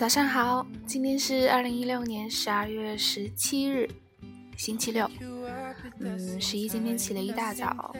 [0.00, 3.86] 早上好，今天是二零一六年十二月十七日，
[4.56, 5.06] 星期六。
[5.98, 7.94] 嗯，十一今天起了一大早，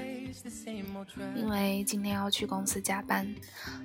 [1.37, 3.31] 因为今天要去公司加班，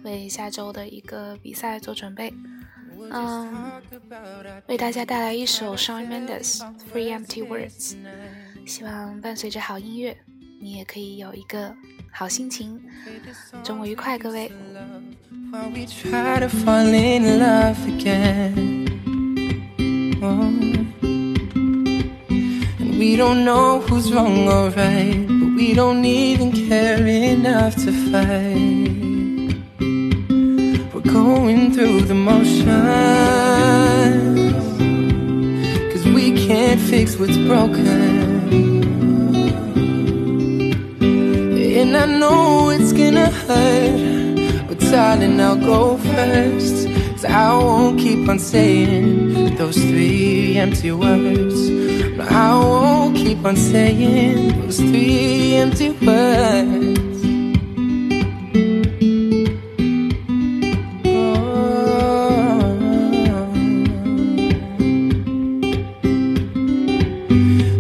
[0.04, 2.34] 为下周的一个比赛做准备。
[3.12, 3.70] 嗯，
[4.68, 6.60] 为大家带来一首 Shawn Mendes
[6.94, 7.96] 《Free Empty Words》，
[8.66, 10.18] 希望伴随着好音乐，
[10.62, 11.76] 你也可以有一个
[12.14, 12.82] 好心情。
[13.62, 14.50] 周末愉快，各位。
[15.56, 18.60] While we try to fall in love again.
[20.22, 20.52] Oh.
[22.80, 27.92] And we don't know who's wrong or right, but we don't even care enough to
[28.12, 29.56] fight.
[30.94, 32.66] We're going through the motions,
[35.94, 37.88] cause we can't fix what's broken.
[41.80, 44.25] And I know it's gonna hurt
[44.92, 46.88] darling, I'll go first.
[47.12, 51.70] Cause I won't keep on saying those three empty words.
[52.18, 57.00] No, I won't keep on saying those three empty words.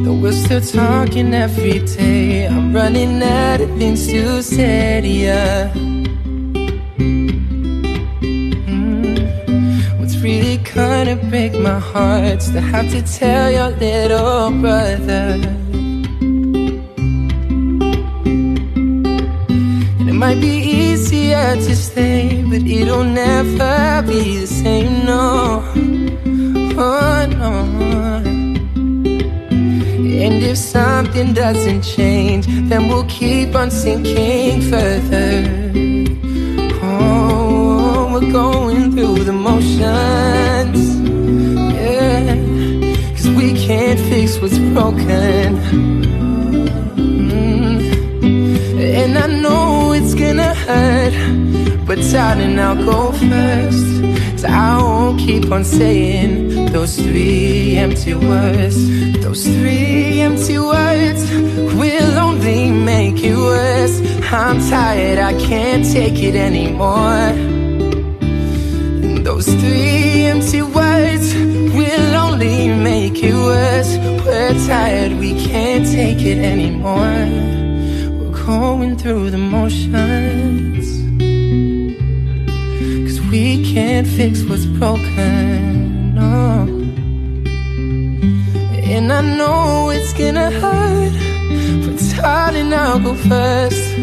[0.08, 0.19] Oh.
[0.21, 2.47] We're still talking every day.
[2.47, 5.84] I'm running out of things to say to you.
[10.75, 15.39] Gonna break my heart to have to tell your little brother.
[20.00, 25.64] And it might be easier to stay, but it'll never be the same, no.
[26.77, 27.52] Oh, no.
[30.23, 35.33] And if something doesn't change, then we'll keep on sinking further.
[36.83, 38.74] Oh, we're going
[39.61, 40.95] through the motions
[43.36, 45.58] we can't fix what's broken.
[46.95, 47.80] Mm.
[48.80, 51.14] And I know it's gonna hurt,
[51.86, 53.86] but darling, I'll go first.
[54.32, 58.77] Cause I won't keep on saying those three empty words.
[59.21, 61.21] Those three empty words
[61.80, 64.02] will only make it worse.
[64.32, 67.64] I'm tired, I can't take it anymore.
[69.25, 73.97] Those three empty words will only make it worse.
[74.23, 77.25] We're tired, we can't take it anymore.
[78.19, 80.85] We're going through the motions.
[83.08, 86.14] Cause we can't fix what's broken.
[86.14, 86.67] No.
[88.93, 90.74] And I know it's gonna hurt.
[92.55, 93.98] Darling, I'll go first.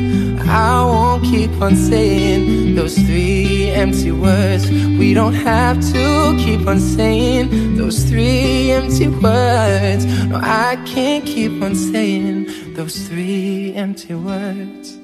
[0.47, 4.71] I won't keep on saying those three empty words.
[4.71, 10.05] We don't have to keep on saying those three empty words.
[10.27, 14.99] No, I can't keep on saying those three empty words.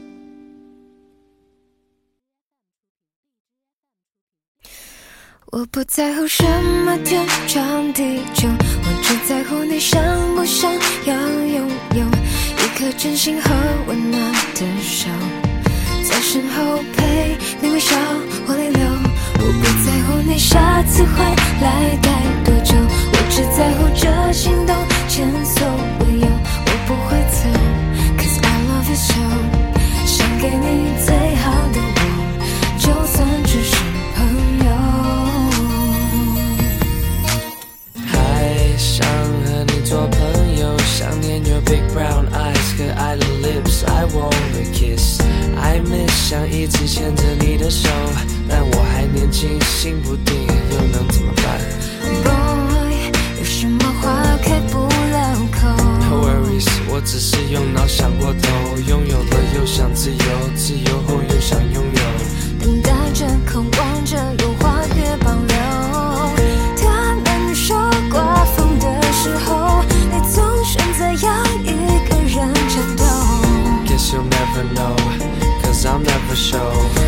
[12.78, 13.50] 一颗真心和
[13.88, 15.08] 温暖的手，
[16.08, 17.96] 在身后陪你微笑
[18.46, 18.86] 或泪流。
[19.40, 21.24] 我不在乎你下次回
[21.60, 22.08] 来待
[22.44, 24.76] 多久，我只在乎这心动
[25.08, 25.66] 前所
[26.06, 26.26] 未有。
[26.28, 27.48] 我不会走
[28.16, 29.57] ，Cause I love you so，
[46.58, 47.88] 一直牵着你的手，
[48.48, 50.34] 但我还年轻，心不定，
[50.72, 51.60] 又能怎么办
[52.24, 55.68] Boy，有什么话开不了口
[56.00, 60.18] ？No worries，我只是用脑想过头，拥有了又想自由，
[60.56, 61.77] 自由后又想拥
[76.38, 77.07] show.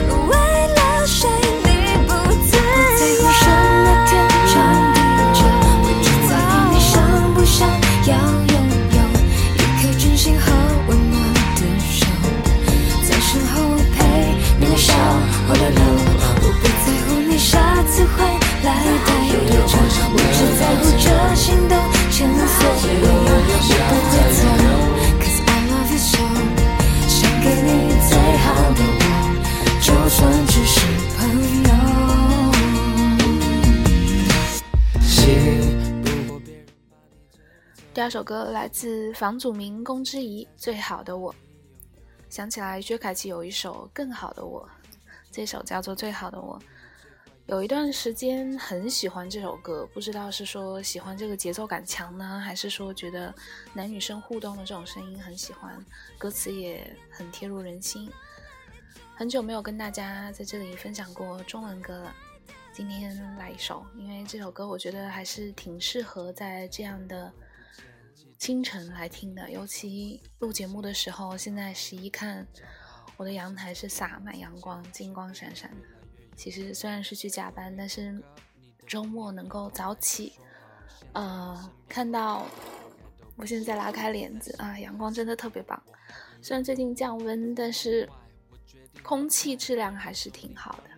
[38.00, 41.30] 第二首歌来自房祖名、龚之仪，《最好的我》。
[42.30, 44.66] 想起来薛凯琪有一首《更好的我》，
[45.30, 46.58] 这首叫做《最好的我》。
[47.44, 53.34] 有一段时间很喜欢这首歌，不知道是说喜欢这个节奏感强呢，还是说觉得
[53.74, 55.84] 男女生互动的这种声音很喜欢，
[56.16, 58.10] 歌词也很贴入人心。
[59.14, 62.14] 很久没有跟大家在这里分享过中文歌了，
[62.72, 67.30] 今天来一首，因为这首歌我觉得还是挺适合在这样的
[68.40, 72.46] 清晨来听的，尤其录节目的时候，现在十一看，
[73.18, 75.86] 我的阳台是洒满阳光，金光闪闪的。
[76.34, 78.18] 其实虽然是去加班，但是
[78.86, 80.32] 周末能够早起，
[81.12, 82.46] 呃，看到
[83.36, 85.80] 我现在拉开帘子啊，阳光真的特别棒。
[86.40, 88.08] 虽然最近降温，但是
[89.02, 90.90] 空气质量还是挺好的，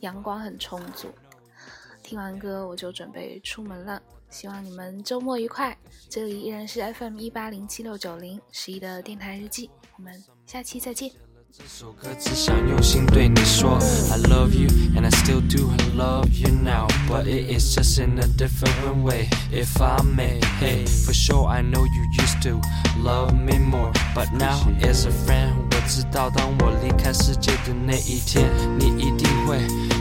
[0.00, 1.08] 阳光很充足。
[2.02, 4.02] 听完歌我就准备出门了，
[4.32, 5.76] 希望你们周末愉快。
[6.08, 11.10] 这里依然是 FM 一八零七六九零十一的电台日记，我们下期再见。
[11.54, 13.76] 这首歌只想用心对你说
[14.10, 18.18] I love you and I still do love you now But it is just in
[18.18, 22.58] a different way If I may, hey For sure I know you used to
[23.02, 29.58] love me more But now as a friend 我知道当我离开世界的那一天你一定会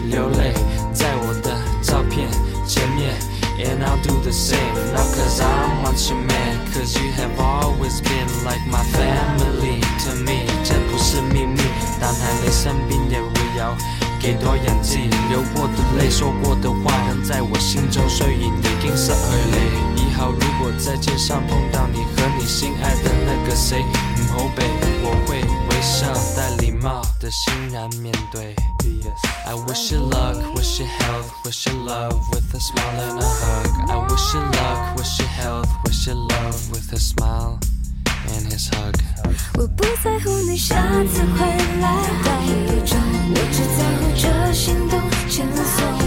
[0.07, 0.54] 流泪
[0.94, 2.31] 在我的照片
[2.66, 3.13] 前面
[3.63, 8.02] And I'll do the same Not cause I want you man Cause you have always
[8.02, 11.60] been like my family to me 这不是秘密，
[12.00, 13.75] 但还没生病也不要
[14.19, 15.10] 给多演技。
[15.30, 19.18] 流过的泪，说过的话，仍在我心中，所以你已失去
[19.52, 20.02] 你。
[20.02, 24.63] 以后如果在街上碰到你和你心爱的那个谁，唔好避，
[25.04, 28.56] 我会微笑带礼貌的欣然面对。
[29.45, 33.89] I wish you luck, wish you health, wish you love with a smile and a hug.
[33.89, 37.60] I wish you luck, wish you health, wish you love with a smile.
[38.28, 38.95] and his hug
[39.57, 40.75] 我不在乎你下
[41.06, 41.45] 次回
[41.80, 41.88] 来
[42.24, 42.30] 带
[42.68, 42.95] 多久，
[43.30, 45.00] 我只在乎这心动
[45.30, 46.00] 前所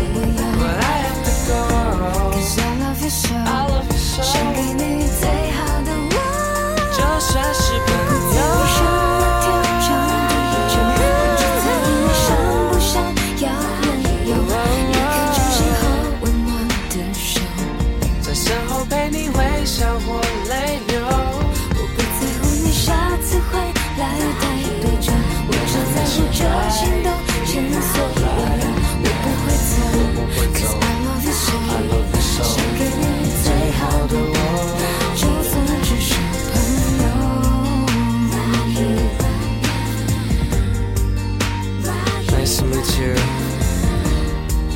[42.65, 43.15] to meet you.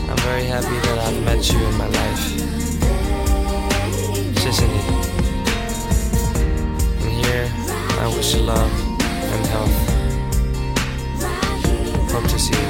[0.09, 2.25] I'm very happy that I've met you in my life.
[4.41, 4.73] 谢谢你。
[7.03, 7.49] And here,
[8.01, 8.71] I wish you love
[9.33, 9.77] and health.
[12.13, 12.68] Hope to see you.